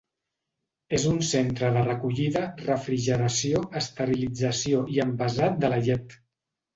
[0.97, 6.17] És un centre de recollida, refrigeració, esterilització i envasat de la llet.